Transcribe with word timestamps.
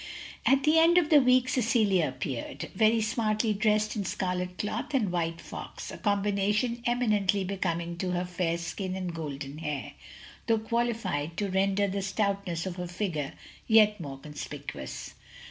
At 0.47 0.63
the 0.63 0.79
end 0.79 0.97
of 0.97 1.11
the 1.11 1.21
week, 1.21 1.47
Cecilia 1.47 2.07
appeared; 2.09 2.71
very 2.73 3.01
smartly 3.01 3.53
dressed 3.53 3.95
in 3.95 4.03
scarlet 4.03 4.57
cloth 4.57 4.95
and 4.95 5.11
white 5.11 5.39
fox, 5.39 5.91
a 5.91 5.97
combination 5.99 6.81
eminently 6.87 7.43
booming 7.43 7.97
to 7.97 8.09
her 8.09 8.25
fair 8.25 8.57
skin 8.57 8.95
and 8.95 9.13
golden 9.13 9.59
hair, 9.59 9.93
though 10.47 10.57
qtialified 10.57 11.35
to 11.35 11.49
render 11.51 11.87
the 11.87 12.01
stoutness 12.01 12.65
of 12.65 12.77
her 12.77 12.87
figure 12.87 13.33
yet 13.67 13.99
more 13.99 14.17
conspicuous. 14.17 15.13